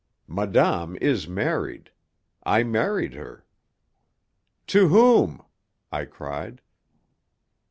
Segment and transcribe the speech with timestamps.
[0.27, 1.91] Madame is married.
[2.43, 3.45] I married her"
[4.73, 5.43] "To whom?"
[5.91, 6.61] I cried.